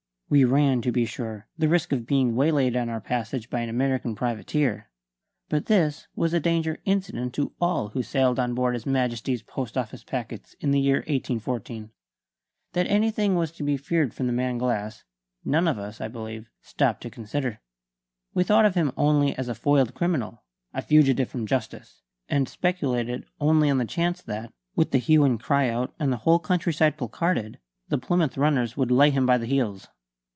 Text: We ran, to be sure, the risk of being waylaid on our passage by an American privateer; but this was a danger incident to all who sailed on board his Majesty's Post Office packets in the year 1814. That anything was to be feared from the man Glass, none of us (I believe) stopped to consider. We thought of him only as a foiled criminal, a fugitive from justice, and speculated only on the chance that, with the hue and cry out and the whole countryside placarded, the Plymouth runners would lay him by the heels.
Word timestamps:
We 0.33 0.45
ran, 0.45 0.81
to 0.83 0.93
be 0.93 1.05
sure, 1.05 1.47
the 1.57 1.67
risk 1.67 1.91
of 1.91 2.07
being 2.07 2.37
waylaid 2.37 2.77
on 2.77 2.87
our 2.87 3.01
passage 3.01 3.49
by 3.49 3.59
an 3.59 3.69
American 3.69 4.15
privateer; 4.15 4.89
but 5.49 5.65
this 5.65 6.07
was 6.15 6.33
a 6.33 6.39
danger 6.39 6.79
incident 6.85 7.33
to 7.33 7.51
all 7.59 7.89
who 7.89 8.01
sailed 8.01 8.39
on 8.39 8.53
board 8.53 8.75
his 8.75 8.85
Majesty's 8.85 9.41
Post 9.41 9.77
Office 9.77 10.05
packets 10.05 10.53
in 10.61 10.71
the 10.71 10.79
year 10.79 10.99
1814. 10.99 11.91
That 12.71 12.87
anything 12.87 13.35
was 13.35 13.51
to 13.51 13.63
be 13.63 13.75
feared 13.75 14.13
from 14.13 14.27
the 14.27 14.31
man 14.31 14.57
Glass, 14.57 15.03
none 15.43 15.67
of 15.67 15.77
us 15.77 15.99
(I 15.99 16.07
believe) 16.07 16.47
stopped 16.61 17.01
to 17.01 17.09
consider. 17.09 17.59
We 18.33 18.45
thought 18.45 18.63
of 18.63 18.75
him 18.75 18.93
only 18.95 19.35
as 19.35 19.49
a 19.49 19.53
foiled 19.53 19.93
criminal, 19.93 20.43
a 20.73 20.81
fugitive 20.81 21.27
from 21.27 21.45
justice, 21.45 22.03
and 22.29 22.47
speculated 22.47 23.25
only 23.41 23.69
on 23.69 23.79
the 23.79 23.83
chance 23.85 24.21
that, 24.21 24.53
with 24.77 24.91
the 24.91 24.97
hue 24.97 25.25
and 25.25 25.37
cry 25.41 25.67
out 25.67 25.93
and 25.99 26.09
the 26.09 26.15
whole 26.23 26.39
countryside 26.39 26.95
placarded, 26.95 27.59
the 27.89 27.97
Plymouth 27.97 28.37
runners 28.37 28.77
would 28.77 28.91
lay 28.91 29.09
him 29.09 29.25
by 29.25 29.37
the 29.37 29.45
heels. 29.45 29.89